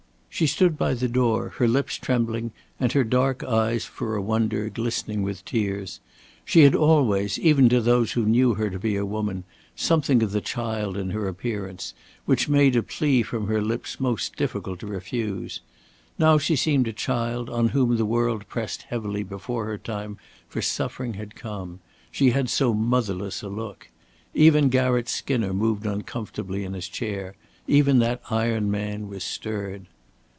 She 0.33 0.47
stood 0.47 0.75
by 0.77 0.93
the 0.95 1.09
door, 1.09 1.49
her 1.57 1.67
lips 1.67 1.97
trembling 1.97 2.51
and 2.79 2.93
her 2.93 3.03
dark 3.03 3.43
eyes 3.43 3.83
for 3.85 4.15
a 4.15 4.21
wonder 4.21 4.69
glistening 4.69 5.21
with 5.23 5.43
tears. 5.45 5.99
She 6.45 6.61
had 6.61 6.73
always, 6.73 7.37
even 7.37 7.67
to 7.69 7.79
those 7.81 8.13
who 8.13 8.25
knew 8.25 8.55
her 8.55 8.69
to 8.71 8.79
be 8.79 8.95
a 8.95 9.05
woman, 9.05 9.43
something 9.75 10.23
of 10.23 10.31
the 10.31 10.39
child 10.41 10.95
in 10.97 11.09
her 11.11 11.27
appearance, 11.27 11.93
which 12.25 12.47
made 12.49 12.75
a 12.77 12.81
plea 12.81 13.21
from 13.23 13.45
her 13.49 13.61
lips 13.61 13.99
most 13.99 14.35
difficult 14.37 14.79
to 14.79 14.87
refuse. 14.87 15.59
Now 16.17 16.37
she 16.39 16.55
seemed 16.55 16.87
a 16.87 16.93
child 16.93 17.47
on 17.49 17.67
whom 17.69 17.97
the 17.97 18.05
world 18.05 18.47
pressed 18.47 18.83
heavily 18.83 19.21
before 19.23 19.65
her 19.65 19.77
time 19.77 20.17
for 20.47 20.61
suffering 20.61 21.15
had 21.15 21.35
come; 21.35 21.81
she 22.09 22.31
had 22.31 22.49
so 22.49 22.73
motherless 22.73 23.43
a 23.43 23.49
look. 23.49 23.89
Even 24.33 24.69
Garratt 24.69 25.09
Skinner 25.09 25.53
moved 25.53 25.85
uncomfortably 25.85 26.63
in 26.63 26.73
his 26.73 26.87
chair; 26.87 27.35
even 27.67 27.99
that 27.99 28.21
iron 28.31 28.71
man 28.71 29.07
was 29.07 29.23
stirred. 29.23 29.85